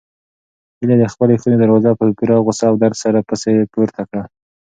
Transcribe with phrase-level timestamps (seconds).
[0.79, 4.23] هیلې د خپلې خونې دروازه په پوره غوسه او درد سره پسې پورته کړه.